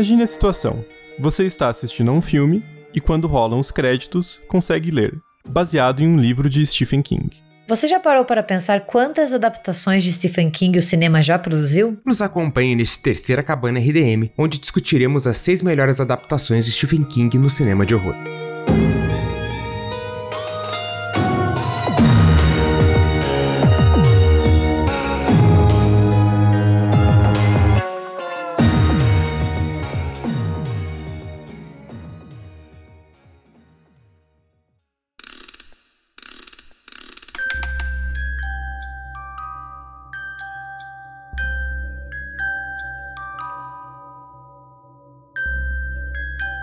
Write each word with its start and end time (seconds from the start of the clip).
Imagine 0.00 0.22
a 0.22 0.26
situação. 0.26 0.82
Você 1.18 1.44
está 1.44 1.68
assistindo 1.68 2.10
a 2.10 2.14
um 2.14 2.22
filme 2.22 2.64
e 2.94 3.02
quando 3.02 3.28
rolam 3.28 3.60
os 3.60 3.70
créditos, 3.70 4.40
consegue 4.48 4.90
ler, 4.90 5.12
baseado 5.46 6.00
em 6.00 6.08
um 6.08 6.18
livro 6.18 6.48
de 6.48 6.64
Stephen 6.64 7.02
King. 7.02 7.28
Você 7.68 7.86
já 7.86 8.00
parou 8.00 8.24
para 8.24 8.42
pensar 8.42 8.86
quantas 8.86 9.34
adaptações 9.34 10.02
de 10.02 10.10
Stephen 10.10 10.50
King 10.50 10.78
o 10.78 10.82
cinema 10.82 11.20
já 11.20 11.38
produziu? 11.38 11.98
Nos 12.02 12.22
acompanhe 12.22 12.74
neste 12.74 12.98
terceira 12.98 13.42
cabana 13.42 13.78
RDM, 13.78 14.30
onde 14.38 14.58
discutiremos 14.58 15.26
as 15.26 15.36
seis 15.36 15.60
melhores 15.60 16.00
adaptações 16.00 16.64
de 16.64 16.72
Stephen 16.72 17.04
King 17.04 17.36
no 17.36 17.50
cinema 17.50 17.84
de 17.84 17.94
horror. 17.94 18.16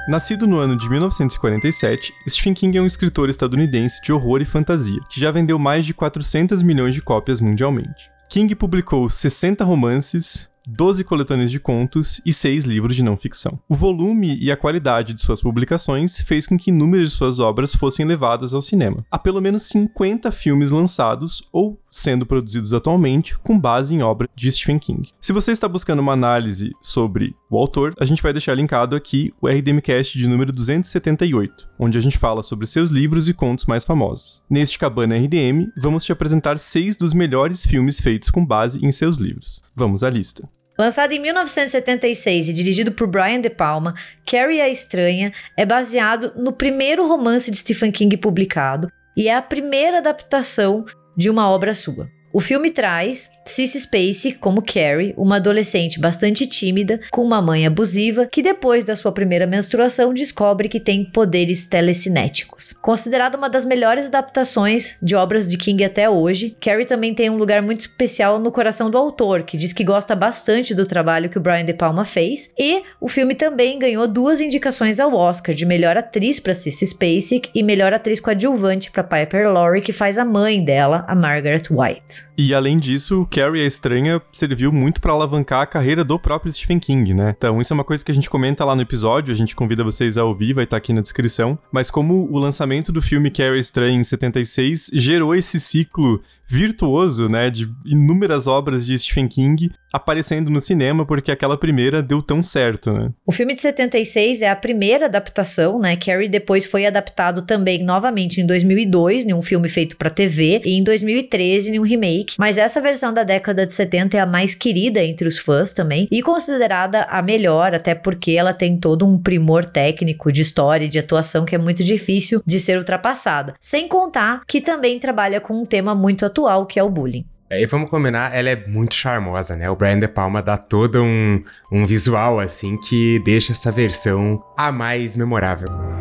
Nascido 0.08 0.47
no 0.47 0.58
ano 0.58 0.77
de 0.77 0.89
1947, 0.89 2.13
Stephen 2.30 2.53
King 2.53 2.77
é 2.77 2.81
um 2.81 2.88
escritor 2.88 3.30
estadunidense 3.30 4.02
de 4.02 4.13
horror 4.13 4.41
e 4.41 4.45
fantasia, 4.45 5.02
que 5.09 5.19
já 5.19 5.31
vendeu 5.31 5.59
mais 5.59 5.86
de 5.86 5.94
400 5.94 6.61
milhões 6.61 6.95
de 6.95 7.02
cópias 7.02 7.41
mundialmente. 7.41 8.09
King 8.30 8.55
publicou 8.55 9.09
60 9.09 9.66
romances, 9.66 10.50
12 10.69 11.05
coletâneas 11.05 11.49
de 11.49 11.61
contos 11.61 12.19
e 12.25 12.33
6 12.33 12.65
livros 12.65 12.93
de 12.95 13.01
não 13.01 13.15
ficção. 13.15 13.57
O 13.69 13.75
volume 13.75 14.37
e 14.37 14.51
a 14.51 14.57
qualidade 14.57 15.13
de 15.13 15.21
suas 15.21 15.41
publicações 15.41 16.19
fez 16.19 16.45
com 16.45 16.57
que 16.57 16.71
inúmeras 16.71 17.11
de 17.11 17.15
suas 17.15 17.39
obras 17.39 17.73
fossem 17.73 18.05
levadas 18.05 18.53
ao 18.53 18.61
cinema. 18.61 19.05
Há 19.09 19.17
pelo 19.17 19.41
menos 19.41 19.63
50 19.63 20.29
filmes 20.31 20.71
lançados 20.71 21.41
ou 21.53 21.79
sendo 21.89 22.25
produzidos 22.25 22.73
atualmente 22.73 23.38
com 23.39 23.57
base 23.57 23.95
em 23.95 24.01
obra 24.01 24.27
de 24.35 24.51
Stephen 24.51 24.77
King. 24.77 25.09
Se 25.21 25.31
você 25.31 25.53
está 25.53 25.69
buscando 25.69 25.99
uma 25.99 26.11
análise 26.11 26.71
sobre 26.81 27.33
o 27.49 27.57
autor, 27.57 27.93
a 27.97 28.03
gente 28.03 28.21
vai 28.21 28.33
deixar 28.33 28.53
linkado 28.53 28.95
aqui 28.95 29.31
o 29.41 29.47
RDMcast 29.47 30.17
de 30.17 30.27
número 30.27 30.51
278, 30.51 31.69
onde 31.79 31.97
a 31.97 32.01
gente 32.01 32.17
fala 32.17 32.43
sobre 32.43 32.67
seus 32.67 32.89
livros 32.89 33.29
e 33.29 33.33
contos 33.33 33.65
mais 33.65 33.85
famosos. 33.85 34.41
Neste 34.49 34.77
Cabana 34.77 35.15
RDM, 35.15 35.71
vamos 35.77 36.03
te 36.03 36.11
apresentar 36.11 36.59
seis 36.59 36.97
dos 36.97 37.13
melhores 37.13 37.65
filmes 37.65 37.99
feitos 37.99 38.29
com 38.29 38.45
base 38.45 38.85
em 38.85 38.91
seus 38.91 39.17
livros. 39.17 39.61
Vamos 39.73 40.03
à 40.03 40.09
lista. 40.09 40.47
Lançado 40.78 41.11
em 41.11 41.20
1976 41.20 42.50
e 42.50 42.53
dirigido 42.53 42.92
por 42.92 43.08
Brian 43.08 43.42
De 43.42 43.50
Palma, 43.50 43.95
Carrie 44.23 44.61
a 44.61 44.70
Estranha 44.70 45.34
é 45.56 45.66
baseado 45.66 46.34
no 46.36 46.53
primeiro 46.53 47.08
romance 47.08 47.50
de 47.50 47.58
Stephen 47.58 47.92
King 47.92 48.16
publicado 48.17 48.92
e 49.16 49.28
é 49.28 49.36
a 49.36 49.42
primeira 49.42 49.97
adaptação 49.97 50.86
de 51.17 51.31
uma 51.31 51.50
obra 51.50 51.73
sua. 51.73 52.08
O 52.38 52.39
filme 52.39 52.69
traz 52.69 53.31
Cissy 53.43 53.80
Spacey 53.80 54.33
como 54.33 54.61
Carrie, 54.61 55.11
uma 55.17 55.38
adolescente 55.38 55.99
bastante 55.99 56.45
tímida, 56.45 56.99
com 57.09 57.23
uma 57.23 57.41
mãe 57.41 57.66
abusiva, 57.66 58.27
que 58.31 58.44
depois 58.44 58.84
da 58.84 58.95
sua 58.95 59.12
primeira 59.12 59.47
menstruação 59.47 60.13
descobre 60.13 60.69
que 60.69 60.79
tem 60.79 61.03
poderes 61.03 61.66
telecinéticos. 61.66 62.73
Considerada 62.73 63.39
uma 63.39 63.50
das 63.50 63.66
melhores 63.66 64.06
adaptações 64.06 65.00
de 65.01 65.16
obras 65.16 65.50
de 65.50 65.57
King 65.57 65.84
até 65.84 66.07
hoje, 66.07 66.56
Carrie 66.62 66.85
também 66.85 67.12
tem 67.12 67.28
um 67.28 67.38
lugar 67.38 67.63
muito 67.63 67.79
especial 67.79 68.38
no 68.38 68.51
coração 68.51 68.91
do 68.91 69.00
autor, 69.00 69.41
que 69.41 69.57
diz 69.57 69.73
que 69.73 69.83
gosta 69.83 70.16
bastante 70.16 70.75
do 70.75 70.85
trabalho 70.85 71.31
que 71.31 71.39
o 71.39 71.41
Brian 71.41 71.66
De 71.66 71.73
Palma 71.73 72.06
fez, 72.06 72.51
e 72.56 72.83
o 73.01 73.07
filme 73.09 73.33
também 73.33 73.79
ganhou 73.79 74.07
duas 74.07 74.39
indicações 74.39 75.00
ao 75.00 75.12
Oscar 75.12 75.56
de 75.56 75.66
melhor 75.66 75.97
atriz 75.97 76.39
para 76.39 76.53
Cissy 76.53 76.85
Spacek 76.85 77.50
e 77.56 77.63
melhor 77.63 77.94
atriz 77.94 78.19
coadjuvante 78.19 78.91
para 78.91 79.03
Piper 79.03 79.51
Laurie, 79.51 79.81
que 79.81 79.91
faz 79.91 80.19
a 80.19 80.23
mãe 80.23 80.63
dela, 80.63 81.03
a 81.07 81.16
Margaret 81.16 81.63
White. 81.72 82.26
E 82.38 82.53
além 82.53 82.77
disso, 82.77 83.27
Carrie 83.31 83.61
a 83.61 83.65
Estranha 83.65 84.21
serviu 84.31 84.71
muito 84.71 85.01
para 85.01 85.11
alavancar 85.11 85.61
a 85.61 85.67
carreira 85.67 86.03
do 86.03 86.19
próprio 86.19 86.51
Stephen 86.51 86.79
King, 86.79 87.13
né? 87.13 87.33
Então, 87.35 87.59
isso 87.59 87.73
é 87.73 87.75
uma 87.75 87.83
coisa 87.83 88.03
que 88.05 88.11
a 88.11 88.15
gente 88.15 88.29
comenta 88.29 88.63
lá 88.63 88.75
no 88.75 88.81
episódio, 88.81 89.33
a 89.33 89.38
gente 89.38 89.55
convida 89.55 89.83
vocês 89.83 90.17
a 90.17 90.23
ouvir, 90.23 90.53
vai 90.53 90.63
estar 90.63 90.75
tá 90.75 90.77
aqui 90.77 90.93
na 90.93 91.01
descrição. 91.01 91.57
Mas 91.71 91.89
como 91.89 92.27
o 92.31 92.38
lançamento 92.38 92.91
do 92.91 93.01
filme 93.01 93.31
Carrie 93.31 93.57
a 93.57 93.59
Estranha 93.59 93.99
em 93.99 94.03
76 94.03 94.91
gerou 94.93 95.33
esse 95.33 95.59
ciclo 95.59 96.21
virtuoso, 96.47 97.27
né, 97.27 97.49
de 97.49 97.69
inúmeras 97.85 98.47
obras 98.47 98.85
de 98.85 98.97
Stephen 98.97 99.27
King 99.27 99.71
aparecendo 99.92 100.50
no 100.50 100.62
cinema 100.62 101.06
porque 101.06 101.31
aquela 101.31 101.58
primeira 101.58 102.02
deu 102.02 102.22
tão 102.22 102.44
certo, 102.44 102.92
né? 102.92 103.12
O 103.25 103.31
filme 103.31 103.53
de 103.53 103.62
76 103.62 104.42
é 104.42 104.50
a 104.50 104.56
primeira 104.56 105.06
adaptação, 105.06 105.80
né? 105.80 105.96
Carrie 105.96 106.28
depois 106.28 106.66
foi 106.66 106.86
adaptado 106.86 107.42
também 107.42 107.84
novamente 107.84 108.42
em 108.42 108.46
2002, 108.46 109.25
em 109.25 109.34
um 109.34 109.42
filme 109.42 109.70
feito 109.70 109.98
para 109.98 110.09
TV, 110.09 110.62
e 110.66 110.78
em 110.78 110.84
2013 110.84 111.72
em 111.72 111.80
um 111.80 111.84
remake, 111.84 112.36
mas 112.38 112.58
essa 112.58 112.81
versão 112.81 113.14
da 113.14 113.24
década 113.24 113.66
de 113.66 113.74
70 113.74 114.18
é 114.18 114.20
a 114.20 114.25
mais 114.25 114.56
querida 114.56 115.03
entre 115.03 115.28
os 115.28 115.38
fãs 115.38 115.74
também 115.74 116.08
e 116.12 116.22
considerada 116.22 117.04
a 117.04 117.22
melhor, 117.22 117.74
até 117.74 117.96
porque 117.96 118.31
ela 118.31 118.54
tem 118.54 118.78
todo 118.78 119.06
um 119.06 119.22
primor 119.22 119.66
técnico 119.66 120.31
de 120.31 120.42
história 120.42 120.86
e 120.86 120.90
de 120.90 121.00
atuação 121.00 121.46
que 121.46 121.56
é 121.56 121.58
muito 121.58 121.84
difícil 121.84 122.42
de 122.46 122.59
ser 122.59 122.78
ultrapassada. 122.78 123.54
Sem 123.59 123.88
contar 123.88 124.42
que 124.48 124.62
também 124.62 125.00
trabalha 125.00 125.40
com 125.40 125.54
um 125.54 125.66
tema 125.66 125.96
muito 125.96 126.25
atual, 126.25 126.66
que 126.66 126.80
é 126.80 126.84
o 126.84 126.90
bullying. 126.90 127.25
E 127.50 127.66
vamos 127.66 127.90
combinar, 127.90 128.35
ela 128.35 128.50
é 128.50 128.68
muito 128.68 128.94
charmosa, 128.94 129.56
né? 129.56 129.69
O 129.69 129.75
Brian 129.75 130.00
De 130.00 130.08
Palma 130.08 130.41
dá 130.41 130.58
todo 130.58 131.02
um, 131.02 131.41
um 131.72 131.85
visual, 131.85 132.41
assim, 132.41 132.78
que 132.78 133.19
deixa 133.19 133.53
essa 133.53 133.72
versão 133.72 134.44
a 134.58 134.69
mais 134.69 135.16
memorável. 135.16 135.97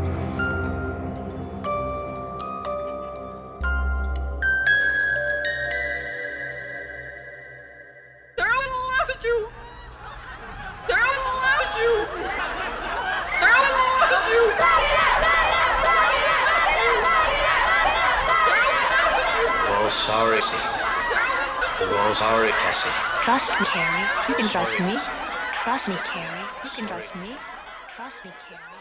Trust 24.76 24.88
me. 24.88 24.98
Trust 25.64 25.88
me, 25.88 25.96
Carrie. 25.96 26.46
You 26.64 26.70
can 26.70 26.86
trust 26.86 27.16
me. 27.16 27.36
Trust 27.88 28.24
me, 28.24 28.32
Carrie. 28.48 28.76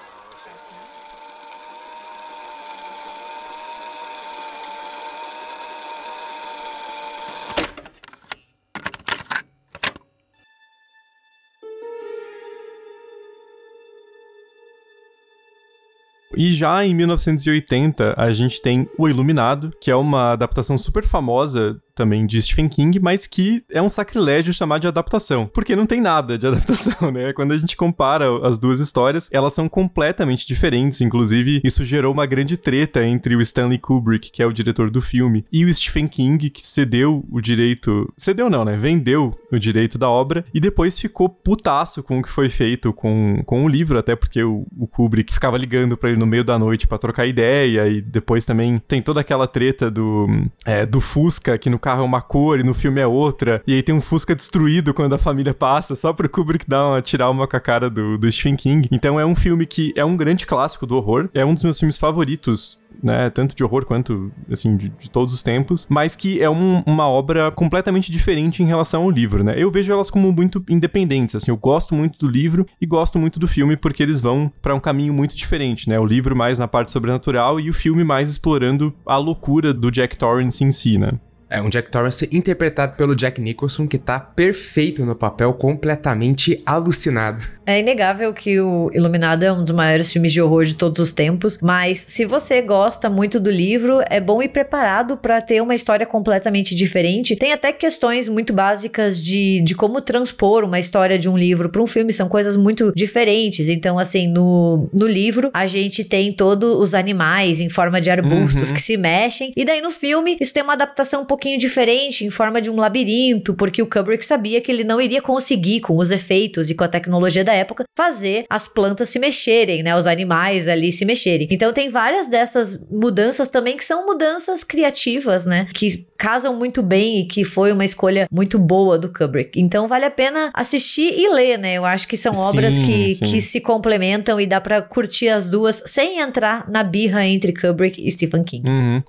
E 16.38 16.54
já 16.54 16.86
em 16.86 16.94
1980, 16.94 18.14
a 18.18 18.34
gente 18.34 18.62
tem 18.62 18.90
O 19.00 19.08
Iluminado, 19.08 19.72
que 19.80 19.90
é 19.90 19.96
uma 19.96 20.34
adaptação 20.34 20.78
super 20.78 21.06
famosa 21.06 21.80
também 21.96 22.26
de 22.26 22.42
Stephen 22.42 22.68
King, 22.68 23.00
mas 23.00 23.26
que 23.26 23.64
é 23.72 23.82
um 23.82 23.90
sacrilégio 23.90 24.54
chamar 24.54 24.80
de 24.80 24.88
adaptação, 24.88 25.50
porque 25.52 25.76
não 25.76 25.86
tem 25.86 26.02
nada 26.02 26.38
de 26.38 26.46
adaptação, 26.48 27.12
né? 27.12 27.34
Quando 27.34 27.54
a 27.54 27.58
gente 27.58 27.76
compara 27.76 28.26
as 28.46 28.60
duas 28.60 28.80
histórias, 28.80 29.30
elas 29.32 29.54
são 29.54 29.70
completamente 29.70 30.46
diferentes, 30.46 31.02
inclusive 31.02 31.62
isso 31.64 31.84
gerou 31.84 32.14
uma 32.14 32.26
grande 32.26 32.58
treta 32.58 33.04
entre 33.04 33.36
o 33.36 33.42
Stanley 33.42 33.80
Kubrick, 33.80 34.32
que 34.32 34.44
é 34.44 34.46
o 34.46 34.54
diretor 34.54 34.90
do 34.90 35.02
filme, 35.02 35.46
e 35.52 35.66
o 35.66 35.74
Stephen 35.74 36.08
King, 36.08 36.50
que 36.50 36.66
cedeu 36.66 37.26
o 37.32 37.40
direito, 37.40 38.12
cedeu 38.18 38.50
não, 38.50 38.66
né? 38.66 38.76
Vendeu 38.76 39.38
o 39.52 39.58
direito 39.58 39.98
da 39.98 40.10
obra 40.10 40.46
e 40.54 40.60
depois 40.60 41.00
ficou 41.00 41.30
putaço 41.30 42.04
com 42.04 42.20
o 42.20 42.24
que 42.24 42.30
foi 42.30 42.50
feito 42.50 42.92
com, 42.92 43.42
com 43.46 43.64
o 43.64 43.70
livro, 43.70 43.98
até 43.98 44.16
porque 44.16 44.44
o, 44.44 44.66
o 44.78 44.88
Kubrick 44.88 45.34
ficava 45.34 45.58
ligando 45.58 45.96
para 45.96 46.10
ele 46.10 46.20
no 46.20 46.26
meio 46.26 46.44
da 46.44 46.60
noite 46.60 46.88
para 46.88 46.98
trocar 46.98 47.26
ideia 47.26 47.88
e 47.88 48.02
depois 48.02 48.44
também 48.46 48.82
tem 48.88 49.02
toda 49.02 49.22
aquela 49.22 49.48
treta 49.48 49.90
do, 49.90 50.28
é, 50.66 50.86
do 50.86 51.00
Fusca, 51.00 51.58
que 51.58 51.70
no 51.70 51.80
carro 51.86 52.02
é 52.02 52.06
uma 52.06 52.22
cor 52.22 52.60
e 52.60 52.64
no 52.64 52.74
filme 52.74 53.00
é 53.00 53.06
outra. 53.06 53.62
E 53.68 53.76
aí 53.76 53.84
tem 53.84 53.94
um 53.94 54.02
Fusca 54.02 54.34
destruído 54.36 54.92
quando 54.92 55.14
a 55.14 55.20
família 55.20 55.54
passa, 55.54 55.96
só 55.96 56.12
pro 56.12 56.28
Kubrick 56.28 56.68
dar 56.68 56.88
uma, 56.88 57.02
tirar 57.02 57.30
uma 57.30 57.48
com 57.48 57.56
a 57.56 57.60
cara 57.60 57.92
do, 57.92 58.18
do 58.18 58.32
Stephen 58.32 58.56
King. 58.56 58.88
Então 58.92 59.20
é 59.20 59.26
um 59.26 59.36
filme 59.36 59.68
que 59.68 59.94
é 59.96 60.04
um 60.04 60.18
grande 60.18 60.48
clássico 60.48 60.88
do 60.88 60.96
horror. 60.96 61.30
É 61.32 61.46
um 61.46 61.54
dos 61.54 61.64
meus 61.64 61.78
filmes 61.78 61.96
favoritos 61.96 62.80
né? 63.04 63.30
Tanto 63.30 63.56
de 63.56 63.64
horror 63.64 63.86
quanto, 63.86 64.32
assim, 64.50 64.76
de, 64.78 64.90
de 64.90 65.10
todos 65.10 65.34
os 65.34 65.44
tempos, 65.44 65.86
mas 65.90 66.16
que 66.16 66.42
é 66.42 66.50
um, 66.50 66.82
uma 66.86 67.08
obra 67.08 67.52
completamente 67.52 68.12
diferente 68.12 68.64
em 68.64 68.66
relação 68.66 69.04
ao 69.04 69.10
livro, 69.10 69.44
né? 69.44 69.54
Eu 69.58 69.70
vejo 69.70 69.92
elas 69.92 70.10
como 70.10 70.32
muito 70.32 70.64
independentes, 70.70 71.36
assim, 71.36 71.52
eu 71.52 71.58
gosto 71.58 71.94
muito 71.94 72.18
do 72.18 72.28
livro 72.28 72.66
e 72.80 72.86
gosto 72.86 73.20
muito 73.20 73.40
do 73.40 73.48
filme 73.48 73.76
porque 73.76 74.02
eles 74.02 74.20
vão 74.20 74.52
para 74.62 74.74
um 74.74 74.80
caminho 74.80 75.14
muito 75.14 75.36
diferente, 75.36 75.90
né? 75.90 76.00
O 76.00 76.06
livro 76.06 76.36
mais 76.36 76.58
na 76.58 76.68
parte 76.68 76.92
sobrenatural 76.92 77.60
e 77.60 77.70
o 77.70 77.74
filme 77.74 78.04
mais 78.04 78.30
explorando 78.30 78.94
a 79.06 79.18
loucura 79.18 79.74
do 79.74 79.92
Jack 79.92 80.18
Torrance 80.18 80.64
em 80.64 80.72
si, 80.72 80.98
né? 80.98 81.20
É 81.50 81.62
um 81.62 81.70
Jack 81.70 81.90
Torrance 81.90 82.28
interpretado 82.32 82.96
pelo 82.96 83.16
Jack 83.16 83.40
Nicholson 83.40 83.88
que 83.88 83.98
tá 83.98 84.20
perfeito 84.20 85.06
no 85.06 85.16
papel, 85.16 85.54
completamente 85.54 86.62
alucinado. 86.66 87.44
É 87.66 87.80
inegável 87.80 88.34
que 88.34 88.60
o 88.60 88.92
Iluminado 88.94 89.44
é 89.44 89.52
um 89.52 89.64
dos 89.64 89.74
maiores 89.74 90.12
filmes 90.12 90.32
de 90.32 90.42
horror 90.42 90.64
de 90.64 90.76
todos 90.76 91.00
os 91.00 91.12
tempos, 91.12 91.58
mas 91.62 92.00
se 92.00 92.26
você 92.26 92.62
gosta 92.62 93.10
muito 93.10 93.40
do 93.40 93.50
livro, 93.50 94.02
é 94.10 94.20
bom 94.20 94.42
ir 94.42 94.50
preparado 94.50 95.18
para 95.18 95.42
ter 95.42 95.62
uma 95.62 95.74
história 95.74 96.06
completamente 96.06 96.76
diferente. 96.76 97.36
Tem 97.36 97.52
até 97.52 97.72
questões 97.72 98.30
muito 98.30 98.54
básicas 98.54 99.22
de, 99.22 99.62
de 99.62 99.74
como 99.74 100.00
transpor 100.00 100.64
uma 100.64 100.80
história 100.80 101.18
de 101.18 101.28
um 101.28 101.38
livro 101.38 101.70
para 101.70 101.82
um 101.82 101.88
filme, 101.88 102.14
são 102.14 102.30
coisas 102.30 102.56
muito 102.56 102.92
diferentes. 102.96 103.68
Então, 103.68 103.98
assim, 103.98 104.28
no, 104.28 104.88
no 104.94 105.08
livro, 105.08 105.50
a 105.54 105.66
gente 105.66 106.04
tem 106.04 106.32
todos 106.32 106.76
os 106.76 106.94
animais 106.94 107.60
em 107.62 107.70
forma 107.70 108.00
de 108.00 108.10
arbustos 108.12 108.70
uhum. 108.70 108.76
que 108.76 108.82
se 108.82 108.98
mexem, 108.98 109.52
e 109.56 109.66
daí 109.66 109.82
no 109.82 109.92
filme, 109.92 110.38
isso 110.40 110.54
tem 110.54 110.64
uma 110.64 110.74
adaptação 110.74 111.26
um 111.26 111.26
pouquinho 111.36 111.60
diferente, 111.60 112.24
em 112.24 112.30
forma 112.30 112.62
de 112.62 112.70
um 112.70 112.78
labirinto, 112.78 113.54
porque 113.54 113.82
o 113.82 113.88
Kubrick 113.88 114.26
sabia 114.26 114.62
que 114.62 114.72
ele 114.72 114.86
não 114.86 115.02
iria 115.02 115.22
conseguir, 115.22 115.82
com 115.82 115.98
os 115.98 116.10
efeitos 116.10 116.70
e 116.70 116.74
com 116.74 116.86
a 116.86 116.88
tecnologia 116.88 117.44
da 117.44 117.54
época, 117.54 117.84
fazer 117.96 118.46
as 118.50 118.70
plantas 118.70 119.10
se 119.10 119.20
mexerem, 119.20 119.84
né? 119.84 119.96
Os 119.98 120.08
animais 120.08 120.70
ali 120.70 120.94
se 120.94 121.04
mexerem. 121.04 121.48
Então 121.52 121.74
tem 121.74 121.90
várias 121.90 122.28
dessas 122.28 122.82
mudanças 122.90 123.50
também 123.50 123.76
que 123.76 123.84
são 123.84 124.06
mudanças 124.06 124.64
criativas, 124.64 125.46
né? 125.46 125.68
Que 125.74 126.08
casam 126.18 126.56
muito 126.56 126.82
bem 126.82 127.20
e 127.20 127.28
que 127.28 127.44
foi 127.44 127.74
uma 127.74 127.84
escolha 127.84 128.28
muito 128.32 128.58
boa 128.58 128.98
do 128.98 129.12
Kubrick. 129.12 129.60
Então 129.60 129.88
vale 129.88 130.06
a 130.06 130.12
pena 130.12 130.52
assistir 130.54 131.14
e 131.20 131.28
ler, 131.34 131.58
né? 131.60 131.74
Eu 131.74 131.84
acho 131.84 132.08
que 132.08 132.16
são 132.16 132.32
obras 132.32 132.80
que, 132.80 133.16
que 133.20 133.42
se 133.42 133.60
complementam 133.60 134.40
e 134.40 134.48
dá 134.48 134.62
para 134.62 134.82
curtir 134.82 135.28
as 135.28 135.50
duas 135.50 135.84
sem 135.86 136.20
entrar 136.20 136.70
na 136.70 136.82
birra 136.82 137.26
entre 137.26 137.54
Kubrick 137.54 138.02
e 138.02 138.10
Stephen 138.10 138.44
King. 138.44 138.70
Uhum 138.70 139.02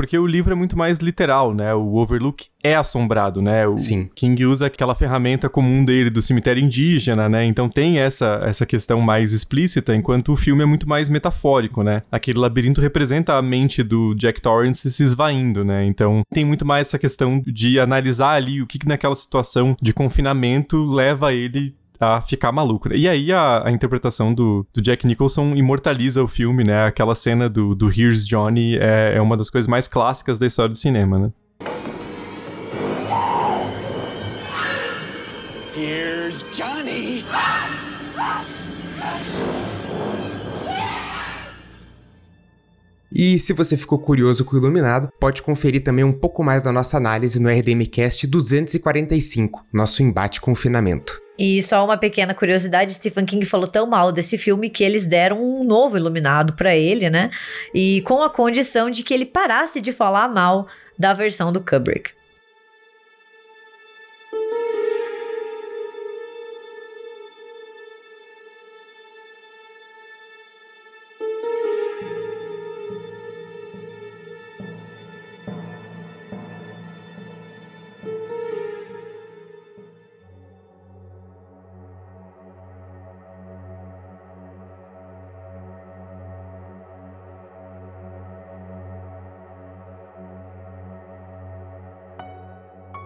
porque 0.00 0.18
o 0.18 0.26
livro 0.26 0.50
é 0.50 0.56
muito 0.56 0.78
mais 0.78 0.98
literal, 0.98 1.52
né? 1.52 1.74
O 1.74 1.96
Overlook 1.96 2.46
é 2.62 2.74
assombrado, 2.74 3.42
né? 3.42 3.68
O 3.68 3.76
Sim. 3.76 4.08
King 4.14 4.46
usa 4.46 4.64
aquela 4.64 4.94
ferramenta 4.94 5.46
comum 5.46 5.84
dele 5.84 6.08
do 6.08 6.22
cemitério 6.22 6.64
indígena, 6.64 7.28
né? 7.28 7.44
Então 7.44 7.68
tem 7.68 7.98
essa, 7.98 8.40
essa 8.42 8.64
questão 8.64 8.98
mais 9.02 9.34
explícita, 9.34 9.94
enquanto 9.94 10.32
o 10.32 10.36
filme 10.38 10.62
é 10.62 10.64
muito 10.64 10.88
mais 10.88 11.10
metafórico, 11.10 11.82
né? 11.82 12.02
Aquele 12.10 12.38
labirinto 12.38 12.80
representa 12.80 13.34
a 13.34 13.42
mente 13.42 13.82
do 13.82 14.14
Jack 14.14 14.40
Torrance 14.40 14.90
se 14.90 15.02
esvaindo, 15.02 15.66
né? 15.66 15.84
Então 15.84 16.22
tem 16.32 16.46
muito 16.46 16.64
mais 16.64 16.88
essa 16.88 16.98
questão 16.98 17.42
de 17.46 17.78
analisar 17.78 18.36
ali 18.36 18.62
o 18.62 18.66
que, 18.66 18.78
que 18.78 18.88
naquela 18.88 19.14
situação 19.14 19.76
de 19.82 19.92
confinamento 19.92 20.82
leva 20.82 21.34
ele 21.34 21.74
a 22.00 22.22
ficar 22.22 22.50
maluco. 22.50 22.88
Né? 22.88 22.96
E 22.96 23.08
aí 23.08 23.30
a, 23.30 23.68
a 23.68 23.70
interpretação 23.70 24.32
do, 24.32 24.66
do, 24.72 24.80
Jack 24.80 25.06
Nicholson 25.06 25.54
imortaliza 25.54 26.22
o 26.24 26.28
filme, 26.28 26.64
né? 26.64 26.86
Aquela 26.86 27.14
cena 27.14 27.48
do, 27.48 27.74
do 27.74 27.88
Here's 27.88 28.24
Johnny 28.24 28.76
é, 28.78 29.16
é 29.16 29.20
uma 29.20 29.36
das 29.36 29.50
coisas 29.50 29.68
mais 29.68 29.86
clássicas 29.86 30.38
da 30.38 30.46
história 30.46 30.70
do 30.70 30.76
cinema, 30.76 31.18
né? 31.18 31.32
E 43.22 43.38
se 43.38 43.52
você 43.52 43.76
ficou 43.76 43.98
curioso 43.98 44.46
com 44.46 44.56
o 44.56 44.58
Iluminado, 44.58 45.12
pode 45.20 45.42
conferir 45.42 45.84
também 45.84 46.02
um 46.02 46.10
pouco 46.10 46.42
mais 46.42 46.62
da 46.62 46.72
nossa 46.72 46.96
análise 46.96 47.38
no 47.38 47.50
RDMcast 47.50 48.26
245, 48.26 49.66
nosso 49.70 50.02
embate 50.02 50.40
confinamento. 50.40 51.20
E 51.38 51.62
só 51.62 51.84
uma 51.84 51.98
pequena 51.98 52.32
curiosidade, 52.32 52.94
Stephen 52.94 53.26
King 53.26 53.44
falou 53.44 53.66
tão 53.66 53.86
mal 53.86 54.10
desse 54.10 54.38
filme 54.38 54.70
que 54.70 54.82
eles 54.82 55.06
deram 55.06 55.38
um 55.38 55.62
novo 55.62 55.98
iluminado 55.98 56.54
para 56.54 56.74
ele, 56.74 57.10
né? 57.10 57.28
E 57.74 58.00
com 58.06 58.22
a 58.22 58.30
condição 58.30 58.88
de 58.88 59.02
que 59.02 59.12
ele 59.12 59.26
parasse 59.26 59.82
de 59.82 59.92
falar 59.92 60.26
mal 60.26 60.66
da 60.98 61.12
versão 61.12 61.52
do 61.52 61.60
Kubrick. 61.60 62.12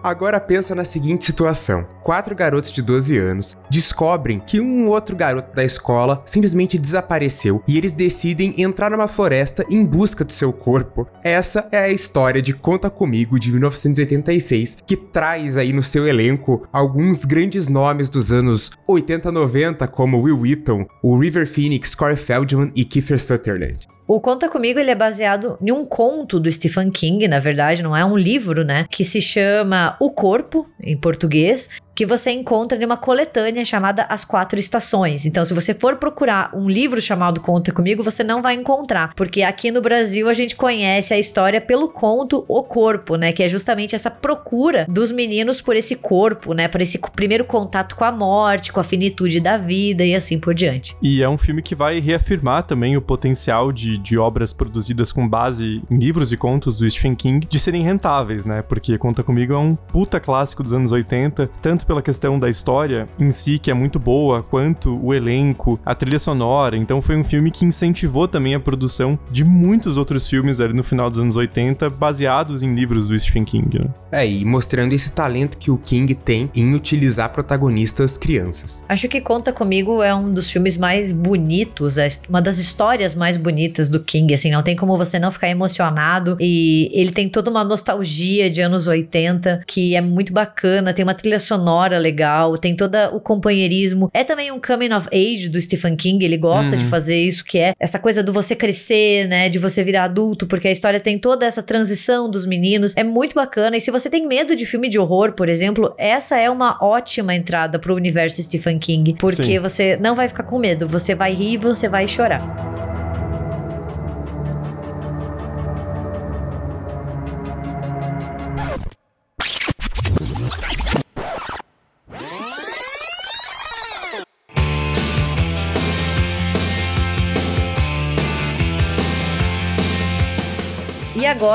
Agora 0.05 0.39
pensa 0.39 0.75
na 0.75 0.85
seguinte 0.85 1.25
situação: 1.25 1.83
quatro 2.03 2.35
garotos 2.35 2.71
de 2.71 2.79
12 2.83 3.17
anos 3.17 3.57
descobrem 3.71 4.39
que 4.39 4.61
um 4.61 4.87
outro 4.87 5.15
garoto 5.15 5.55
da 5.55 5.63
escola 5.63 6.21
simplesmente 6.27 6.77
desapareceu 6.77 7.63
e 7.67 7.75
eles 7.75 7.91
decidem 7.91 8.53
entrar 8.61 8.91
numa 8.91 9.07
floresta 9.07 9.65
em 9.67 9.83
busca 9.83 10.23
do 10.23 10.31
seu 10.31 10.53
corpo. 10.53 11.07
Essa 11.23 11.67
é 11.71 11.79
a 11.79 11.89
história 11.89 12.39
de 12.39 12.53
Conta 12.53 12.87
Comigo 12.87 13.39
de 13.39 13.49
1986, 13.49 14.77
que 14.85 14.95
traz 14.95 15.57
aí 15.57 15.73
no 15.73 15.81
seu 15.81 16.07
elenco 16.07 16.67
alguns 16.71 17.25
grandes 17.25 17.67
nomes 17.67 18.07
dos 18.07 18.31
anos 18.31 18.73
80 18.87 19.31
90, 19.31 19.87
como 19.87 20.21
Will 20.21 20.39
Wheaton, 20.39 20.85
o 21.01 21.17
River 21.17 21.47
Phoenix, 21.47 21.95
Corey 21.95 22.15
Feldman 22.15 22.71
e 22.75 22.85
Kiefer 22.85 23.19
Sutherland. 23.19 23.87
O 24.07 24.19
Conta 24.19 24.47
Comigo 24.47 24.79
ele 24.79 24.91
é 24.91 24.95
baseado 24.95 25.57
em 25.59 25.71
um 25.71 25.83
conto 25.83 26.39
do 26.39 26.51
Stephen 26.51 26.91
King, 26.91 27.27
na 27.27 27.39
verdade, 27.39 27.81
não 27.81 27.97
é 27.97 28.05
um 28.05 28.15
livro, 28.15 28.63
né? 28.63 28.85
Que 28.91 29.03
se 29.03 29.19
chama 29.19 29.97
O 29.99 30.11
Corpo, 30.11 30.69
em 30.79 30.95
português, 30.95 31.69
que 31.95 32.05
você 32.05 32.31
encontra 32.31 32.77
numa 32.77 32.97
coletânea 32.97 33.63
chamada 33.63 34.05
As 34.09 34.25
Quatro 34.25 34.59
Estações. 34.59 35.25
Então, 35.25 35.45
se 35.45 35.53
você 35.53 35.73
for 35.73 35.95
procurar 35.95 36.51
um 36.53 36.69
livro 36.69 37.01
chamado 37.01 37.39
Conta 37.39 37.71
Comigo, 37.71 38.03
você 38.03 38.21
não 38.21 38.41
vai 38.41 38.55
encontrar, 38.55 39.13
porque 39.15 39.41
aqui 39.41 39.71
no 39.71 39.81
Brasil 39.81 40.27
a 40.27 40.33
gente 40.33 40.55
conhece 40.55 41.13
a 41.13 41.17
história 41.17 41.61
pelo 41.61 41.87
conto 41.87 42.43
O 42.49 42.63
Corpo, 42.63 43.15
né? 43.15 43.31
Que 43.31 43.43
é 43.43 43.47
justamente 43.47 43.95
essa 43.95 44.11
procura 44.11 44.85
dos 44.89 45.11
meninos 45.11 45.61
por 45.61 45.77
esse 45.77 45.95
corpo, 45.95 46.53
né? 46.53 46.67
Por 46.67 46.81
esse 46.81 46.99
primeiro 47.15 47.45
contato 47.45 47.95
com 47.95 48.03
a 48.03 48.11
morte, 48.11 48.73
com 48.73 48.79
a 48.81 48.83
finitude 48.83 49.39
da 49.39 49.57
vida 49.57 50.03
e 50.03 50.13
assim 50.13 50.37
por 50.37 50.53
diante. 50.53 50.95
E 51.01 51.23
é 51.23 51.29
um 51.29 51.37
filme 51.37 51.61
que 51.61 51.75
vai 51.75 51.99
reafirmar 51.99 52.63
também 52.63 52.97
o 52.97 53.01
potencial 53.01 53.71
de, 53.71 53.97
de 53.97 54.17
obras 54.17 54.51
produzidas 54.51 55.11
com 55.11 55.27
base 55.27 55.81
em 55.89 55.97
livros 55.97 56.33
e 56.33 56.37
contos 56.37 56.79
do 56.79 56.89
Stephen 56.89 57.15
King 57.15 57.47
de 57.47 57.59
serem 57.59 57.83
rentáveis, 57.83 58.45
né? 58.45 58.61
Porque 58.61 58.97
Conta 58.97 59.23
Comigo 59.23 59.53
é 59.53 59.57
um 59.57 59.75
puta 59.75 60.19
clássico 60.19 60.61
dos 60.61 60.73
anos 60.73 60.91
80, 60.91 61.49
tanto 61.61 61.84
tanto 61.85 61.95
pela 61.95 62.01
questão 62.01 62.37
da 62.37 62.49
história 62.49 63.07
em 63.19 63.31
si, 63.31 63.59
que 63.59 63.71
é 63.71 63.73
muito 63.73 63.99
boa, 63.99 64.41
quanto 64.41 64.99
o 65.01 65.13
elenco, 65.13 65.79
a 65.85 65.93
trilha 65.93 66.19
sonora. 66.19 66.75
Então 66.75 67.01
foi 67.01 67.15
um 67.15 67.23
filme 67.23 67.51
que 67.51 67.65
incentivou 67.65 68.27
também 68.27 68.55
a 68.55 68.59
produção 68.59 69.17
de 69.31 69.43
muitos 69.43 69.97
outros 69.97 70.27
filmes 70.27 70.59
ali 70.59 70.73
no 70.73 70.83
final 70.83 71.09
dos 71.09 71.19
anos 71.19 71.35
80, 71.35 71.89
baseados 71.91 72.63
em 72.63 72.73
livros 72.73 73.07
do 73.07 73.17
Stephen 73.17 73.45
King. 73.45 73.79
Né? 73.79 73.85
É, 74.11 74.27
e 74.27 74.43
mostrando 74.43 74.93
esse 74.93 75.11
talento 75.11 75.57
que 75.57 75.71
o 75.71 75.77
King 75.77 76.13
tem 76.15 76.49
em 76.55 76.73
utilizar 76.73 77.29
protagonistas 77.29 78.17
crianças. 78.17 78.83
Acho 78.89 79.07
que 79.07 79.21
Conta 79.21 79.53
Comigo 79.53 80.01
é 80.01 80.13
um 80.13 80.33
dos 80.33 80.49
filmes 80.49 80.77
mais 80.77 81.11
bonitos, 81.11 81.97
é 81.97 82.07
uma 82.27 82.41
das 82.41 82.57
histórias 82.57 83.15
mais 83.15 83.37
bonitas 83.37 83.89
do 83.89 83.99
King, 83.99 84.33
assim, 84.33 84.51
não 84.51 84.63
tem 84.63 84.75
como 84.75 84.97
você 84.97 85.19
não 85.19 85.31
ficar 85.31 85.49
emocionado 85.49 86.37
e 86.39 86.89
ele 86.93 87.11
tem 87.11 87.27
toda 87.27 87.49
uma 87.49 87.63
nostalgia 87.63 88.49
de 88.49 88.61
anos 88.61 88.87
80 88.87 89.63
que 89.67 89.95
é 89.95 90.01
muito 90.01 90.33
bacana, 90.33 90.93
tem 90.93 91.03
uma 91.03 91.13
trilha 91.13 91.39
sonora 91.39 91.74
sonora 91.75 91.97
legal, 91.97 92.57
tem 92.57 92.75
todo 92.75 92.95
o 93.13 93.19
companheirismo. 93.19 94.09
É 94.13 94.23
também 94.23 94.51
um 94.51 94.59
coming 94.59 94.93
of 94.93 95.07
age 95.11 95.49
do 95.49 95.61
Stephen 95.61 95.95
King, 95.95 96.23
ele 96.23 96.37
gosta 96.37 96.75
uhum. 96.75 96.81
de 96.81 96.85
fazer 96.85 97.21
isso, 97.21 97.43
que 97.43 97.57
é 97.57 97.73
essa 97.79 97.99
coisa 97.99 98.23
do 98.23 98.31
você 98.31 98.55
crescer, 98.55 99.27
né, 99.27 99.49
de 99.49 99.59
você 99.59 99.83
virar 99.83 100.05
adulto, 100.05 100.47
porque 100.47 100.67
a 100.67 100.71
história 100.71 100.99
tem 100.99 101.19
toda 101.19 101.45
essa 101.45 101.61
transição 101.61 102.29
dos 102.29 102.45
meninos. 102.45 102.93
É 102.95 103.03
muito 103.03 103.35
bacana. 103.35 103.75
E 103.77 103.81
se 103.81 103.91
você 103.91 104.09
tem 104.09 104.25
medo 104.25 104.55
de 104.55 104.65
filme 104.65 104.87
de 104.87 104.97
horror, 104.97 105.33
por 105.33 105.49
exemplo, 105.49 105.93
essa 105.97 106.37
é 106.37 106.49
uma 106.49 106.77
ótima 106.81 107.35
entrada 107.35 107.77
pro 107.77 107.95
universo 107.95 108.41
Stephen 108.41 108.79
King, 108.79 109.15
porque 109.19 109.43
Sim. 109.43 109.59
você 109.59 109.97
não 109.97 110.15
vai 110.15 110.27
ficar 110.27 110.43
com 110.43 110.57
medo, 110.57 110.87
você 110.87 111.13
vai 111.13 111.33
rir 111.33 111.53
e 111.53 111.57
você 111.57 111.89
vai 111.89 112.07
chorar. 112.07 112.74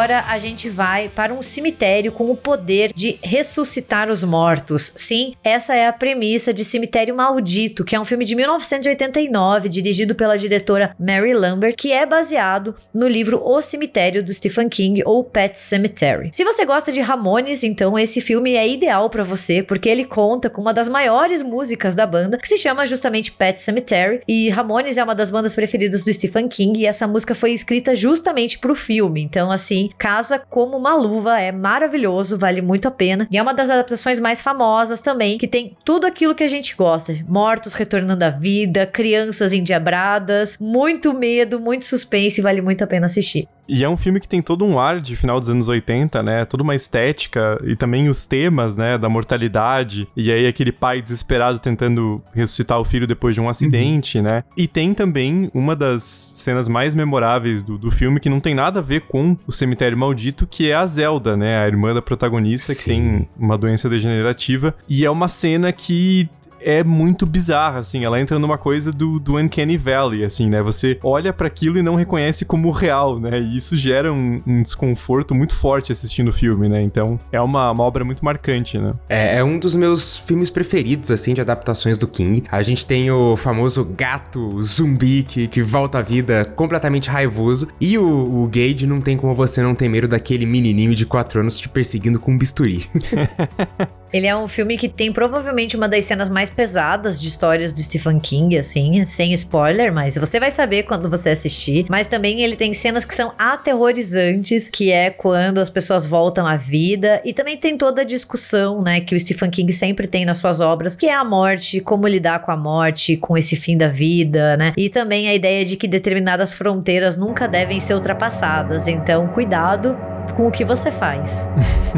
Agora 0.00 0.24
a 0.28 0.38
gente 0.38 0.70
vai 0.70 1.10
para 1.10 1.34
um 1.34 1.42
cemitério 1.42 2.10
com 2.10 2.30
o 2.30 2.36
poder 2.36 2.90
de 2.94 3.18
ressuscitar 3.22 4.10
os 4.10 4.24
mortos. 4.24 4.90
Sim, 4.96 5.34
essa 5.44 5.74
é 5.74 5.86
a 5.86 5.92
premissa 5.92 6.54
de 6.54 6.64
Cemitério 6.64 7.14
Maldito, 7.14 7.84
que 7.84 7.94
é 7.94 8.00
um 8.00 8.04
filme 8.06 8.24
de 8.24 8.34
1989, 8.34 9.68
dirigido 9.68 10.14
pela 10.14 10.38
diretora 10.38 10.96
Mary 10.98 11.34
Lambert, 11.34 11.74
que 11.76 11.92
é 11.92 12.06
baseado 12.06 12.74
no 12.94 13.06
livro 13.06 13.42
O 13.44 13.60
Cemitério 13.60 14.24
do 14.24 14.32
Stephen 14.32 14.70
King 14.70 15.02
ou 15.04 15.22
Pet 15.22 15.60
Cemetery. 15.60 16.30
Se 16.32 16.44
você 16.44 16.64
gosta 16.64 16.90
de 16.90 17.02
Ramones, 17.02 17.62
então 17.62 17.98
esse 17.98 18.22
filme 18.22 18.54
é 18.54 18.66
ideal 18.66 19.10
para 19.10 19.22
você, 19.22 19.62
porque 19.62 19.90
ele 19.90 20.06
conta 20.06 20.48
com 20.48 20.62
uma 20.62 20.72
das 20.72 20.88
maiores 20.88 21.42
músicas 21.42 21.94
da 21.94 22.06
banda, 22.06 22.38
que 22.38 22.48
se 22.48 22.56
chama 22.56 22.86
justamente 22.86 23.32
Pet 23.32 23.60
Cemetery, 23.60 24.22
e 24.26 24.48
Ramones 24.48 24.96
é 24.96 25.04
uma 25.04 25.14
das 25.14 25.30
bandas 25.30 25.54
preferidas 25.54 26.04
do 26.04 26.14
Stephen 26.14 26.48
King, 26.48 26.80
e 26.80 26.86
essa 26.86 27.06
música 27.06 27.34
foi 27.34 27.52
escrita 27.52 27.94
justamente 27.94 28.58
pro 28.58 28.74
filme. 28.74 29.20
Então, 29.20 29.52
assim, 29.52 29.89
casa 29.98 30.38
como 30.38 30.76
uma 30.76 30.94
luva, 30.94 31.40
é 31.40 31.52
maravilhoso, 31.52 32.38
vale 32.38 32.60
muito 32.60 32.88
a 32.88 32.90
pena. 32.90 33.26
E 33.30 33.38
é 33.38 33.42
uma 33.42 33.54
das 33.54 33.70
adaptações 33.70 34.18
mais 34.18 34.40
famosas 34.40 35.00
também, 35.00 35.38
que 35.38 35.48
tem 35.48 35.76
tudo 35.84 36.06
aquilo 36.06 36.34
que 36.34 36.44
a 36.44 36.48
gente 36.48 36.74
gosta: 36.76 37.14
mortos 37.28 37.74
retornando 37.74 38.24
à 38.24 38.30
vida, 38.30 38.86
crianças 38.86 39.52
endiabradas, 39.52 40.56
muito 40.60 41.12
medo, 41.12 41.60
muito 41.60 41.84
suspense, 41.84 42.40
vale 42.40 42.60
muito 42.60 42.82
a 42.82 42.86
pena 42.86 43.06
assistir. 43.06 43.48
E 43.68 43.84
é 43.84 43.88
um 43.88 43.96
filme 43.96 44.20
que 44.20 44.28
tem 44.28 44.42
todo 44.42 44.64
um 44.64 44.78
ar 44.78 45.00
de 45.00 45.14
final 45.16 45.38
dos 45.38 45.48
anos 45.48 45.68
80, 45.68 46.22
né? 46.22 46.44
Toda 46.44 46.62
uma 46.62 46.74
estética 46.74 47.60
e 47.64 47.76
também 47.76 48.08
os 48.08 48.26
temas, 48.26 48.76
né? 48.76 48.98
Da 48.98 49.08
mortalidade. 49.08 50.08
E 50.16 50.30
aí 50.32 50.46
aquele 50.46 50.72
pai 50.72 51.00
desesperado 51.00 51.58
tentando 51.58 52.20
ressuscitar 52.34 52.80
o 52.80 52.84
filho 52.84 53.06
depois 53.06 53.34
de 53.34 53.40
um 53.40 53.48
acidente, 53.48 54.18
uhum. 54.18 54.24
né? 54.24 54.44
E 54.56 54.66
tem 54.66 54.92
também 54.92 55.50
uma 55.54 55.76
das 55.76 56.02
cenas 56.02 56.68
mais 56.68 56.94
memoráveis 56.94 57.62
do, 57.62 57.78
do 57.78 57.90
filme 57.90 58.20
que 58.20 58.28
não 58.28 58.40
tem 58.40 58.54
nada 58.54 58.80
a 58.80 58.82
ver 58.82 59.02
com 59.02 59.36
o 59.46 59.52
cemitério 59.52 59.96
maldito, 59.96 60.46
que 60.46 60.70
é 60.70 60.74
a 60.74 60.86
Zelda, 60.86 61.36
né? 61.36 61.62
A 61.62 61.66
irmã 61.66 61.94
da 61.94 62.02
protagonista 62.02 62.74
Sim. 62.74 62.80
que 62.80 62.84
tem 62.88 63.28
uma 63.38 63.56
doença 63.56 63.88
degenerativa. 63.88 64.74
E 64.88 65.04
é 65.04 65.10
uma 65.10 65.28
cena 65.28 65.72
que 65.72 66.28
é 66.62 66.84
muito 66.84 67.26
bizarra, 67.26 67.78
assim. 67.78 68.04
Ela 68.04 68.20
entra 68.20 68.38
numa 68.38 68.58
coisa 68.58 68.92
do, 68.92 69.18
do 69.18 69.36
Uncanny 69.36 69.76
Valley, 69.76 70.24
assim, 70.24 70.48
né? 70.48 70.62
Você 70.62 70.98
olha 71.02 71.32
para 71.32 71.46
aquilo 71.46 71.78
e 71.78 71.82
não 71.82 71.94
reconhece 71.94 72.44
como 72.44 72.70
real, 72.70 73.18
né? 73.18 73.38
E 73.40 73.56
isso 73.56 73.76
gera 73.76 74.12
um, 74.12 74.42
um, 74.46 74.62
desconforto 74.62 75.34
muito 75.34 75.54
forte 75.54 75.92
assistindo 75.92 76.28
o 76.28 76.32
filme, 76.32 76.68
né? 76.68 76.82
Então, 76.82 77.18
é 77.32 77.40
uma, 77.40 77.70
uma 77.70 77.84
obra 77.84 78.04
muito 78.04 78.24
marcante, 78.24 78.78
né? 78.78 78.94
É, 79.08 79.36
é 79.38 79.44
um 79.44 79.58
dos 79.58 79.74
meus 79.74 80.18
filmes 80.18 80.50
preferidos, 80.50 81.10
assim, 81.10 81.34
de 81.34 81.40
adaptações 81.40 81.98
do 81.98 82.06
King. 82.06 82.44
A 82.50 82.62
gente 82.62 82.84
tem 82.84 83.10
o 83.10 83.36
famoso 83.36 83.84
gato 83.84 84.62
zumbi 84.62 85.22
que, 85.22 85.48
que 85.48 85.62
volta 85.62 85.98
à 85.98 86.02
vida 86.02 86.44
completamente 86.44 87.08
raivoso. 87.10 87.68
E 87.80 87.98
o, 87.98 88.44
o 88.44 88.48
Gage 88.48 88.86
não 88.86 89.00
tem 89.00 89.16
como 89.16 89.34
você 89.34 89.62
não 89.62 89.74
ter 89.74 89.88
medo 89.88 90.08
daquele 90.08 90.46
menininho 90.46 90.94
de 90.94 91.06
4 91.06 91.40
anos 91.40 91.58
te 91.58 91.68
perseguindo 91.68 92.18
com 92.18 92.32
um 92.32 92.38
bisturi. 92.38 92.86
Ele 94.12 94.26
é 94.26 94.36
um 94.36 94.48
filme 94.48 94.76
que 94.76 94.88
tem 94.88 95.12
provavelmente 95.12 95.76
uma 95.76 95.88
das 95.88 96.04
cenas 96.04 96.28
mais 96.28 96.50
pesadas 96.50 97.20
de 97.20 97.28
histórias 97.28 97.72
do 97.72 97.82
Stephen 97.82 98.18
King, 98.18 98.58
assim, 98.58 99.06
sem 99.06 99.32
spoiler, 99.34 99.92
mas 99.92 100.16
você 100.16 100.40
vai 100.40 100.50
saber 100.50 100.82
quando 100.82 101.08
você 101.08 101.30
assistir. 101.30 101.86
Mas 101.88 102.08
também 102.08 102.42
ele 102.42 102.56
tem 102.56 102.74
cenas 102.74 103.04
que 103.04 103.14
são 103.14 103.32
aterrorizantes, 103.38 104.68
que 104.68 104.90
é 104.90 105.10
quando 105.10 105.58
as 105.58 105.70
pessoas 105.70 106.06
voltam 106.06 106.46
à 106.46 106.56
vida. 106.56 107.20
E 107.24 107.32
também 107.32 107.56
tem 107.56 107.76
toda 107.78 108.02
a 108.02 108.04
discussão, 108.04 108.82
né, 108.82 109.00
que 109.00 109.14
o 109.14 109.20
Stephen 109.20 109.50
King 109.50 109.72
sempre 109.72 110.06
tem 110.06 110.24
nas 110.24 110.38
suas 110.38 110.60
obras, 110.60 110.96
que 110.96 111.06
é 111.06 111.14
a 111.14 111.24
morte, 111.24 111.80
como 111.80 112.08
lidar 112.08 112.40
com 112.40 112.50
a 112.50 112.56
morte, 112.56 113.16
com 113.16 113.38
esse 113.38 113.54
fim 113.54 113.76
da 113.76 113.88
vida, 113.88 114.56
né? 114.56 114.72
E 114.76 114.88
também 114.88 115.28
a 115.28 115.34
ideia 115.34 115.64
de 115.64 115.76
que 115.76 115.86
determinadas 115.86 116.52
fronteiras 116.52 117.16
nunca 117.16 117.46
devem 117.46 117.78
ser 117.78 117.94
ultrapassadas. 117.94 118.88
Então, 118.88 119.28
cuidado 119.28 119.96
com 120.32 120.46
o 120.46 120.50
que 120.50 120.64
você 120.64 120.90
faz. 120.90 121.50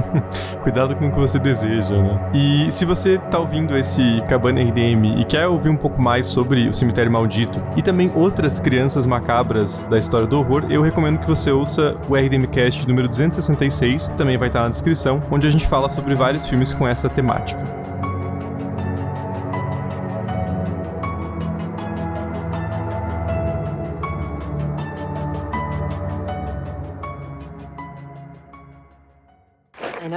Cuidado 0.63 0.97
com 0.97 1.09
o 1.09 1.11
que 1.13 1.19
você 1.19 1.39
deseja, 1.39 1.97
né? 1.97 2.31
E 2.33 2.71
se 2.71 2.85
você 2.85 3.19
tá 3.19 3.39
ouvindo 3.39 3.77
esse 3.77 4.23
Cabana 4.29 4.61
RDM 4.63 5.21
e 5.21 5.25
quer 5.25 5.47
ouvir 5.47 5.69
um 5.69 5.77
pouco 5.77 6.01
mais 6.01 6.27
sobre 6.27 6.69
o 6.69 6.75
Cemitério 6.75 7.11
Maldito 7.11 7.63
e 7.77 7.83
também 7.83 8.11
outras 8.15 8.59
crianças 8.59 9.07
macabras 9.07 9.85
da 9.91 9.99
história 9.99 10.27
do 10.27 10.39
horror, 10.39 10.65
eu 10.71 10.83
recomendo 10.83 11.19
que 11.19 11.27
você 11.27 11.51
ouça 11.51 11.97
o 12.09 12.17
RDM 12.17 12.47
Cast 12.47 12.87
número 12.87 13.09
266, 13.09 14.09
que 14.09 14.17
também 14.17 14.37
vai 14.37 14.49
estar 14.49 14.63
na 14.63 14.69
descrição, 14.69 15.23
onde 15.31 15.47
a 15.47 15.51
gente 15.51 15.67
fala 15.67 15.89
sobre 15.89 16.15
vários 16.15 16.47
filmes 16.47 16.73
com 16.73 16.87
essa 16.87 17.09
temática. 17.09 17.61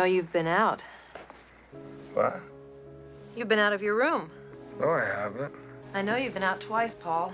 You've 0.06 0.32
been 0.32 0.48
out. 0.48 0.84
What? 2.14 2.42
You've 3.36 3.48
been 3.48 3.60
out 3.60 3.74
of 3.74 3.82
your 3.82 3.96
room. 3.96 4.30
No, 4.80 4.90
I 4.90 5.06
haven't. 5.06 5.54
I 5.94 6.02
know 6.02 6.16
you've 6.16 6.34
been 6.34 6.44
out 6.44 6.60
twice, 6.62 6.96
Paul. 6.96 7.34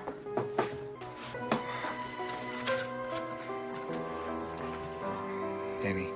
Annie, 5.84 6.12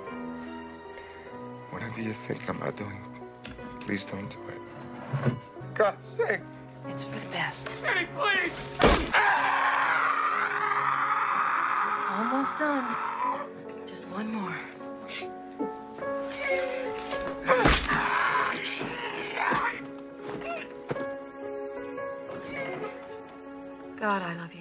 whatever 1.72 2.00
you're 2.00 2.14
thinking 2.14 2.50
about 2.50 2.78
doing, 2.78 3.02
please 3.82 4.04
don't 4.04 4.30
do 4.30 4.38
it. 4.50 5.34
God's 5.74 6.06
sake. 6.16 6.42
It's 6.88 7.06
for 7.06 7.20
the 7.20 7.28
best. 7.28 7.68
Annie, 7.84 8.08
please! 8.16 8.68
Almost 12.12 12.60
done. 12.60 12.96
Just 13.88 14.06
one 14.06 14.32
more. 14.32 14.56
God, 24.00 24.22
I 24.22 24.36
love 24.36 24.54
you. 24.54 24.55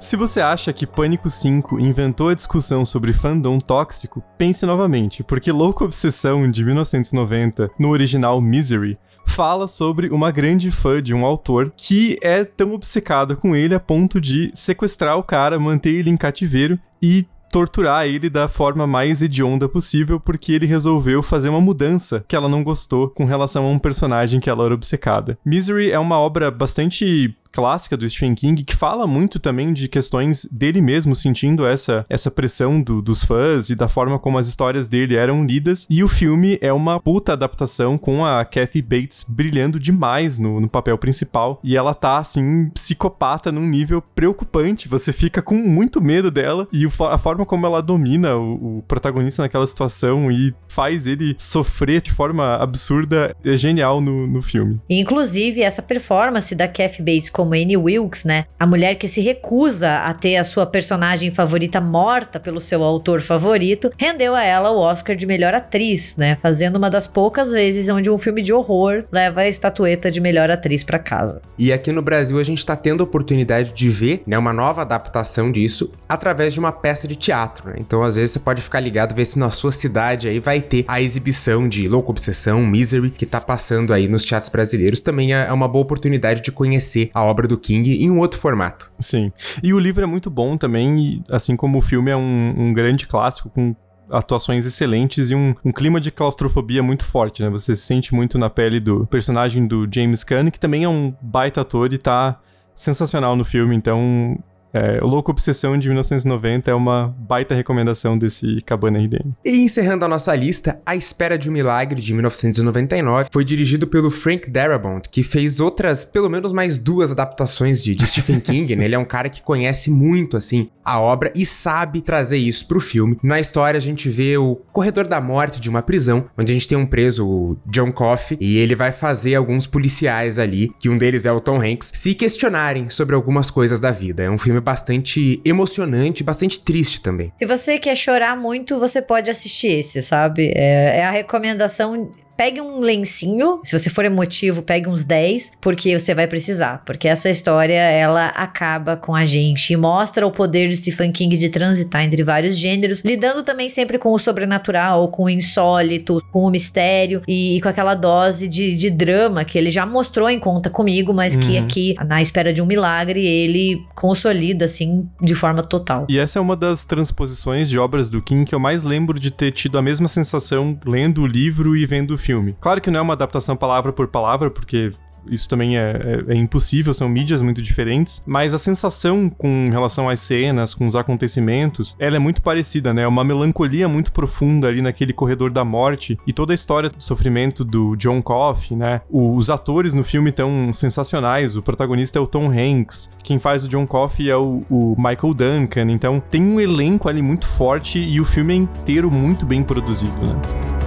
Se 0.00 0.16
você 0.16 0.40
acha 0.40 0.72
que 0.72 0.86
Pânico 0.86 1.28
5 1.28 1.78
inventou 1.78 2.30
a 2.30 2.34
discussão 2.34 2.86
sobre 2.86 3.12
fandom 3.12 3.58
tóxico, 3.58 4.24
pense 4.38 4.64
novamente, 4.64 5.22
porque 5.22 5.52
Louco 5.52 5.84
Obsessão 5.84 6.50
de 6.50 6.64
1990, 6.64 7.70
no 7.78 7.90
original 7.90 8.40
Misery, 8.40 8.98
fala 9.26 9.68
sobre 9.68 10.08
uma 10.08 10.30
grande 10.30 10.70
fã 10.70 11.02
de 11.02 11.14
um 11.14 11.24
autor 11.24 11.70
que 11.76 12.16
é 12.22 12.44
tão 12.44 12.72
obcecada 12.72 13.36
com 13.36 13.54
ele 13.54 13.74
a 13.74 13.78
ponto 13.78 14.18
de 14.18 14.50
sequestrar 14.54 15.18
o 15.18 15.22
cara, 15.22 15.60
manter 15.60 15.94
ele 15.94 16.08
em 16.08 16.16
cativeiro 16.16 16.78
e 17.00 17.26
torturar 17.50 18.06
ele 18.06 18.30
da 18.30 18.48
forma 18.48 18.86
mais 18.86 19.20
hedionda 19.20 19.68
possível 19.68 20.18
porque 20.18 20.52
ele 20.52 20.66
resolveu 20.66 21.22
fazer 21.22 21.48
uma 21.48 21.60
mudança 21.60 22.24
que 22.26 22.36
ela 22.36 22.48
não 22.48 22.62
gostou 22.62 23.10
com 23.10 23.24
relação 23.24 23.66
a 23.66 23.68
um 23.68 23.78
personagem 23.78 24.40
que 24.40 24.48
ela 24.48 24.64
era 24.64 24.74
obcecada. 24.74 25.38
Misery 25.44 25.90
é 25.90 25.98
uma 25.98 26.18
obra 26.18 26.50
bastante 26.50 27.36
clássica 27.52 27.96
do 27.96 28.08
Stephen 28.08 28.34
King, 28.34 28.62
que 28.62 28.74
fala 28.74 29.06
muito 29.06 29.38
também 29.38 29.72
de 29.72 29.88
questões 29.88 30.44
dele 30.50 30.80
mesmo 30.80 31.14
sentindo 31.14 31.66
essa, 31.66 32.04
essa 32.08 32.30
pressão 32.30 32.80
do, 32.80 33.02
dos 33.02 33.24
fãs 33.24 33.70
e 33.70 33.74
da 33.74 33.88
forma 33.88 34.18
como 34.18 34.38
as 34.38 34.48
histórias 34.48 34.88
dele 34.88 35.16
eram 35.16 35.44
lidas. 35.44 35.86
E 35.90 36.02
o 36.02 36.08
filme 36.08 36.58
é 36.60 36.72
uma 36.72 37.00
puta 37.00 37.32
adaptação 37.32 37.98
com 37.98 38.24
a 38.24 38.44
Kathy 38.44 38.82
Bates 38.82 39.24
brilhando 39.28 39.78
demais 39.78 40.38
no, 40.38 40.60
no 40.60 40.68
papel 40.68 40.96
principal. 40.98 41.60
E 41.62 41.76
ela 41.76 41.94
tá, 41.94 42.18
assim, 42.18 42.70
psicopata 42.70 43.50
num 43.52 43.66
nível 43.66 44.02
preocupante. 44.02 44.88
Você 44.88 45.12
fica 45.12 45.42
com 45.42 45.54
muito 45.54 46.00
medo 46.00 46.30
dela 46.30 46.68
e 46.72 46.86
o, 46.86 46.92
a 47.10 47.18
forma 47.18 47.44
como 47.44 47.66
ela 47.66 47.82
domina 47.82 48.36
o, 48.36 48.78
o 48.78 48.82
protagonista 48.86 49.42
naquela 49.42 49.66
situação 49.66 50.30
e 50.30 50.54
faz 50.68 51.06
ele 51.06 51.34
sofrer 51.38 52.00
de 52.00 52.12
forma 52.12 52.56
absurda 52.56 53.34
é 53.44 53.56
genial 53.56 54.00
no, 54.00 54.26
no 54.26 54.42
filme. 54.42 54.80
Inclusive, 54.88 55.62
essa 55.62 55.82
performance 55.82 56.54
da 56.54 56.68
Kathy 56.68 57.02
Bates 57.02 57.30
como 57.40 57.54
Annie 57.54 57.74
Wilkes, 57.74 58.26
né? 58.26 58.44
A 58.58 58.66
mulher 58.66 58.96
que 58.96 59.08
se 59.08 59.22
recusa 59.22 60.00
a 60.00 60.12
ter 60.12 60.36
a 60.36 60.44
sua 60.44 60.66
personagem 60.66 61.30
favorita 61.30 61.80
morta 61.80 62.38
pelo 62.38 62.60
seu 62.60 62.84
autor 62.84 63.22
favorito, 63.22 63.90
rendeu 63.96 64.34
a 64.34 64.44
ela 64.44 64.70
o 64.70 64.78
Oscar 64.78 65.16
de 65.16 65.26
melhor 65.26 65.54
atriz, 65.54 66.18
né? 66.18 66.36
Fazendo 66.36 66.76
uma 66.76 66.90
das 66.90 67.06
poucas 67.06 67.50
vezes 67.50 67.88
onde 67.88 68.10
um 68.10 68.18
filme 68.18 68.42
de 68.42 68.52
horror 68.52 69.04
leva 69.10 69.40
a 69.40 69.48
estatueta 69.48 70.10
de 70.10 70.20
melhor 70.20 70.50
atriz 70.50 70.84
para 70.84 70.98
casa. 70.98 71.40
E 71.56 71.72
aqui 71.72 71.90
no 71.90 72.02
Brasil 72.02 72.38
a 72.38 72.42
gente 72.42 72.64
tá 72.66 72.76
tendo 72.76 73.02
a 73.02 73.04
oportunidade 73.04 73.72
de 73.72 73.88
ver, 73.88 74.22
né, 74.26 74.36
uma 74.36 74.52
nova 74.52 74.82
adaptação 74.82 75.50
disso 75.50 75.90
através 76.06 76.52
de 76.52 76.60
uma 76.60 76.72
peça 76.72 77.08
de 77.08 77.16
teatro, 77.16 77.70
né? 77.70 77.76
Então 77.78 78.02
às 78.02 78.16
vezes 78.16 78.32
você 78.32 78.38
pode 78.38 78.60
ficar 78.60 78.80
ligado 78.80 79.14
ver 79.14 79.24
se 79.24 79.38
na 79.38 79.50
sua 79.50 79.72
cidade 79.72 80.28
aí 80.28 80.38
vai 80.38 80.60
ter 80.60 80.84
a 80.86 81.00
exibição 81.00 81.66
de 81.66 81.88
Louco 81.88 82.10
Obsessão, 82.10 82.60
Misery, 82.66 83.08
que 83.08 83.24
tá 83.24 83.40
passando 83.40 83.94
aí 83.94 84.06
nos 84.06 84.26
teatros 84.26 84.50
brasileiros. 84.50 85.00
Também 85.00 85.32
é 85.32 85.50
uma 85.50 85.66
boa 85.66 85.82
oportunidade 85.82 86.42
de 86.42 86.52
conhecer 86.52 87.10
a 87.14 87.29
obra 87.30 87.48
do 87.48 87.56
King 87.56 87.92
em 87.92 88.10
um 88.10 88.18
outro 88.18 88.38
formato. 88.38 88.90
Sim. 88.98 89.32
E 89.62 89.72
o 89.72 89.78
livro 89.78 90.02
é 90.02 90.06
muito 90.06 90.28
bom 90.28 90.56
também, 90.56 91.24
assim 91.30 91.56
como 91.56 91.78
o 91.78 91.80
filme 91.80 92.10
é 92.10 92.16
um, 92.16 92.54
um 92.56 92.72
grande 92.72 93.06
clássico 93.06 93.48
com 93.48 93.74
atuações 94.10 94.66
excelentes 94.66 95.30
e 95.30 95.34
um, 95.34 95.54
um, 95.64 95.72
clima 95.72 96.00
de 96.00 96.10
claustrofobia 96.10 96.82
muito 96.82 97.04
forte, 97.04 97.42
né? 97.42 97.48
Você 97.48 97.76
se 97.76 97.82
sente 97.82 98.12
muito 98.12 98.38
na 98.38 98.50
pele 98.50 98.80
do 98.80 99.06
personagem 99.06 99.66
do 99.66 99.88
James 99.92 100.24
Caan, 100.24 100.50
que 100.50 100.58
também 100.58 100.84
é 100.84 100.88
um 100.88 101.14
baita 101.22 101.60
ator 101.60 101.92
e 101.92 101.98
tá 101.98 102.40
sensacional 102.74 103.36
no 103.36 103.44
filme, 103.44 103.76
então 103.76 104.38
é, 104.72 105.02
o 105.02 105.06
Louco 105.06 105.30
Obsessão 105.30 105.78
de 105.78 105.88
1990 105.88 106.70
é 106.70 106.74
uma 106.74 107.14
baita 107.18 107.54
recomendação 107.54 108.16
desse 108.16 108.60
Cabana 108.64 108.98
RDM. 108.98 109.32
E 109.44 109.58
encerrando 109.62 110.04
a 110.04 110.08
nossa 110.08 110.34
lista, 110.34 110.80
A 110.84 110.94
Espera 110.94 111.36
de 111.36 111.48
um 111.48 111.52
Milagre 111.52 112.00
de 112.00 112.12
1999 112.12 113.28
foi 113.32 113.44
dirigido 113.44 113.86
pelo 113.86 114.10
Frank 114.10 114.48
Darabont, 114.48 115.08
que 115.08 115.22
fez 115.22 115.60
outras, 115.60 116.04
pelo 116.04 116.28
menos 116.28 116.52
mais 116.52 116.78
duas 116.78 117.12
adaptações 117.12 117.82
de, 117.82 117.94
de 117.94 118.06
Stephen 118.06 118.38
King, 118.40 118.76
né? 118.76 118.84
Ele 118.84 118.94
é 118.94 118.98
um 118.98 119.04
cara 119.04 119.28
que 119.28 119.42
conhece 119.42 119.90
muito, 119.90 120.36
assim, 120.36 120.68
a 120.84 121.00
obra 121.00 121.32
e 121.34 121.44
sabe 121.44 122.00
trazer 122.00 122.38
isso 122.38 122.66
pro 122.66 122.80
filme. 122.80 123.18
Na 123.22 123.38
história 123.38 123.78
a 123.78 123.80
gente 123.80 124.08
vê 124.08 124.36
o 124.36 124.56
corredor 124.72 125.06
da 125.06 125.20
morte 125.20 125.60
de 125.60 125.68
uma 125.68 125.82
prisão, 125.82 126.26
onde 126.36 126.52
a 126.52 126.54
gente 126.54 126.68
tem 126.68 126.78
um 126.78 126.86
preso, 126.86 127.26
o 127.26 127.56
John 127.66 127.90
Coffey, 127.92 128.38
e 128.40 128.58
ele 128.58 128.74
vai 128.74 128.92
fazer 128.92 129.34
alguns 129.34 129.66
policiais 129.66 130.38
ali, 130.38 130.72
que 130.78 130.88
um 130.88 130.96
deles 130.96 131.26
é 131.26 131.32
o 131.32 131.40
Tom 131.40 131.60
Hanks, 131.60 131.90
se 131.94 132.14
questionarem 132.14 132.88
sobre 132.88 133.14
algumas 133.14 133.50
coisas 133.50 133.78
da 133.80 133.90
vida. 133.90 134.22
É 134.22 134.30
um 134.30 134.38
filme 134.38 134.59
bastante 134.60 135.40
emocionante, 135.44 136.22
bastante 136.22 136.60
triste 136.60 137.00
também. 137.00 137.32
Se 137.36 137.46
você 137.46 137.78
quer 137.78 137.96
chorar 137.96 138.36
muito, 138.36 138.78
você 138.78 139.00
pode 139.00 139.30
assistir 139.30 139.72
esse, 139.78 140.02
sabe? 140.02 140.52
É, 140.54 140.98
é 140.98 141.04
a 141.04 141.10
recomendação 141.10 142.12
pegue 142.40 142.58
um 142.58 142.80
lencinho, 142.80 143.60
se 143.62 143.78
você 143.78 143.90
for 143.90 144.02
emotivo, 144.02 144.62
pegue 144.62 144.88
uns 144.88 145.04
10, 145.04 145.52
porque 145.60 145.98
você 145.98 146.14
vai 146.14 146.26
precisar. 146.26 146.82
Porque 146.86 147.06
essa 147.06 147.28
história, 147.28 147.74
ela 147.74 148.28
acaba 148.28 148.96
com 148.96 149.14
a 149.14 149.26
gente 149.26 149.74
e 149.74 149.76
mostra 149.76 150.26
o 150.26 150.30
poder 150.30 150.66
do 150.66 150.74
Stephen 150.74 151.12
King 151.12 151.36
de 151.36 151.50
transitar 151.50 152.02
entre 152.02 152.24
vários 152.24 152.56
gêneros, 152.56 153.02
lidando 153.04 153.42
também 153.42 153.68
sempre 153.68 153.98
com 153.98 154.10
o 154.10 154.18
sobrenatural, 154.18 155.08
com 155.08 155.24
o 155.24 155.28
insólito, 155.28 156.18
com 156.32 156.44
o 156.44 156.50
mistério 156.50 157.20
e, 157.28 157.58
e 157.58 157.60
com 157.60 157.68
aquela 157.68 157.94
dose 157.94 158.48
de, 158.48 158.74
de, 158.74 158.88
drama 158.88 159.44
que 159.44 159.58
ele 159.58 159.70
já 159.70 159.84
mostrou 159.84 160.30
em 160.30 160.38
conta 160.38 160.70
comigo, 160.70 161.12
mas 161.12 161.34
uhum. 161.34 161.42
que 161.42 161.58
aqui, 161.58 161.94
na 162.06 162.22
espera 162.22 162.54
de 162.54 162.62
um 162.62 162.66
milagre, 162.66 163.22
ele 163.22 163.84
consolida, 163.94 164.64
assim, 164.64 165.06
de 165.20 165.34
forma 165.34 165.62
total. 165.62 166.06
E 166.08 166.18
essa 166.18 166.38
é 166.38 166.40
uma 166.40 166.56
das 166.56 166.84
transposições 166.84 167.68
de 167.68 167.78
obras 167.78 168.08
do 168.08 168.22
King 168.22 168.46
que 168.46 168.54
eu 168.54 168.58
mais 168.58 168.82
lembro 168.82 169.20
de 169.20 169.30
ter 169.30 169.52
tido 169.52 169.76
a 169.76 169.82
mesma 169.82 170.08
sensação 170.08 170.80
lendo 170.86 171.20
o 171.20 171.26
livro 171.26 171.76
e 171.76 171.84
vendo 171.84 172.14
o 172.14 172.18
filme 172.18 172.29
filme. 172.30 172.56
Claro 172.60 172.80
que 172.80 172.90
não 172.90 173.00
é 173.00 173.02
uma 173.02 173.14
adaptação 173.14 173.56
palavra 173.56 173.92
por 173.92 174.06
palavra, 174.06 174.50
porque 174.50 174.92
isso 175.28 175.48
também 175.48 175.76
é, 175.76 176.24
é, 176.28 176.32
é, 176.32 176.36
impossível, 176.36 176.94
são 176.94 177.08
mídias 177.08 177.42
muito 177.42 177.60
diferentes, 177.60 178.22
mas 178.26 178.54
a 178.54 178.58
sensação 178.58 179.28
com 179.28 179.68
relação 179.70 180.08
às 180.08 180.20
cenas, 180.20 180.74
com 180.74 180.86
os 180.86 180.94
acontecimentos, 180.94 181.96
ela 181.98 182.16
é 182.16 182.18
muito 182.18 182.40
parecida, 182.40 182.94
né? 182.94 183.02
É 183.02 183.06
uma 183.06 183.24
melancolia 183.24 183.88
muito 183.88 184.12
profunda 184.12 184.68
ali 184.68 184.80
naquele 184.80 185.12
corredor 185.12 185.50
da 185.50 185.64
morte 185.64 186.18
e 186.26 186.32
toda 186.32 186.52
a 186.52 186.54
história 186.54 186.88
do 186.88 187.02
sofrimento 187.02 187.64
do 187.64 187.96
John 187.96 188.22
Coffey, 188.22 188.76
né? 188.76 189.00
O, 189.10 189.34
os 189.34 189.50
atores 189.50 189.94
no 189.94 190.04
filme 190.04 190.30
estão 190.30 190.72
sensacionais, 190.72 191.56
o 191.56 191.62
protagonista 191.62 192.18
é 192.18 192.22
o 192.22 192.26
Tom 192.26 192.50
Hanks, 192.50 193.14
quem 193.22 193.38
faz 193.38 193.64
o 193.64 193.68
John 193.68 193.86
Coffey 193.86 194.30
é 194.30 194.36
o, 194.36 194.62
o 194.70 194.96
Michael 194.96 195.34
Duncan, 195.34 195.90
então 195.90 196.22
tem 196.30 196.42
um 196.42 196.60
elenco 196.60 197.08
ali 197.08 197.22
muito 197.22 197.46
forte 197.46 197.98
e 197.98 198.20
o 198.20 198.24
filme 198.24 198.54
é 198.54 198.56
inteiro 198.56 199.10
muito 199.10 199.44
bem 199.44 199.62
produzido, 199.62 200.16
né? 200.20 200.79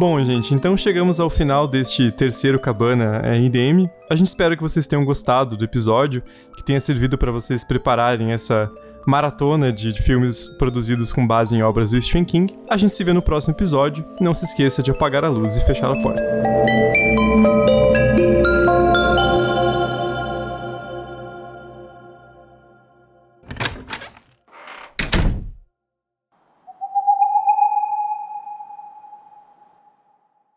Bom, 0.00 0.24
gente, 0.24 0.54
então 0.54 0.78
chegamos 0.78 1.20
ao 1.20 1.28
final 1.28 1.68
deste 1.68 2.10
terceiro 2.10 2.58
Cabana 2.58 3.18
RDM. 3.18 3.86
A 4.08 4.16
gente 4.16 4.28
espera 4.28 4.56
que 4.56 4.62
vocês 4.62 4.86
tenham 4.86 5.04
gostado 5.04 5.58
do 5.58 5.64
episódio, 5.66 6.22
que 6.56 6.64
tenha 6.64 6.80
servido 6.80 7.18
para 7.18 7.30
vocês 7.30 7.62
prepararem 7.64 8.32
essa 8.32 8.72
maratona 9.06 9.70
de, 9.70 9.92
de, 9.92 10.02
filmes 10.02 10.48
produzidos 10.48 11.12
com 11.12 11.26
base 11.26 11.54
em 11.54 11.62
obras 11.62 11.90
do 11.90 12.00
Stephen 12.00 12.24
King. 12.24 12.56
A 12.70 12.78
gente 12.78 12.94
se 12.94 13.04
vê 13.04 13.12
no 13.12 13.20
próximo 13.20 13.52
episódio. 13.52 14.02
Não 14.18 14.32
se 14.32 14.46
esqueça 14.46 14.82
de 14.82 14.90
apagar 14.90 15.22
a 15.22 15.28
luz 15.28 15.58
e 15.58 15.66
fechar 15.66 15.92
a 15.92 16.00
porta. 16.00 16.22